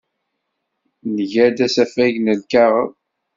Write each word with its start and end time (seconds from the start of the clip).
Nga-d 1.13 1.57
asafag 1.65 2.15
n 2.19 2.25
lkaɣeḍ. 2.39 2.91